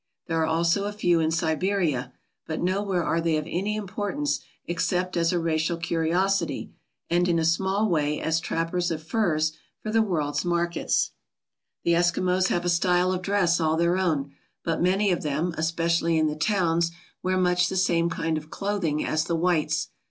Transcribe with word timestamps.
There 0.25 0.41
are 0.41 0.47
also 0.47 0.85
a 0.85 0.91
few 0.91 1.19
in 1.19 1.29
Siberia, 1.29 2.11
but 2.47 2.59
nowhere 2.59 3.03
are 3.03 3.21
they 3.21 3.37
of 3.37 3.45
any 3.47 3.75
importance 3.75 4.39
except 4.65 5.15
as 5.15 5.31
a 5.31 5.37
racial 5.37 5.77
curiosity 5.77 6.73
and 7.11 7.27
in 7.29 7.37
a 7.37 7.45
small 7.45 7.87
way 7.87 8.19
as 8.19 8.39
trappers 8.39 8.89
of 8.89 9.03
furs 9.03 9.51
for 9.83 9.91
the 9.91 10.01
world's 10.01 10.43
markets. 10.43 11.11
The 11.83 11.93
Eskimos 11.93 12.47
have 12.47 12.65
a 12.65 12.67
style 12.67 13.11
of 13.13 13.21
dress 13.21 13.59
all 13.59 13.77
their 13.77 13.95
own, 13.95 14.31
but 14.63 14.81
many 14.81 15.11
of 15.11 15.21
them, 15.21 15.53
especially 15.55 16.17
in 16.17 16.25
the 16.25 16.35
towns, 16.35 16.89
wear 17.21 17.37
much 17.37 17.69
the 17.69 17.75
214 17.75 17.75
AMONG 17.75 17.75
THE 17.75 17.75
ESKIMOS 17.75 17.85
same 17.85 18.09
kind 18.09 18.37
of 18.39 18.49
clothing 18.49 19.05
as 19.05 19.25
the 19.25 19.35
whites. 19.35 19.89